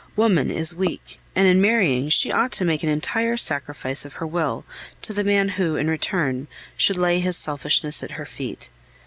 Woman 0.15 0.49
is 0.49 0.73
weak, 0.73 1.19
and 1.35 1.47
in 1.47 1.61
marrying 1.61 2.09
she 2.09 2.31
ought 2.31 2.51
to 2.53 2.65
make 2.65 2.81
an 2.81 2.89
entire 2.89 3.37
sacrifice 3.37 4.03
of 4.03 4.13
her 4.15 4.25
will 4.25 4.65
to 5.03 5.13
the 5.13 5.23
man 5.23 5.47
who, 5.49 5.75
in 5.75 5.85
return, 5.91 6.47
should 6.75 6.97
lay 6.97 7.19
his 7.19 7.37
selfishness 7.37 8.01
at 8.01 8.09
her 8.17 8.25
feet. 8.25 8.69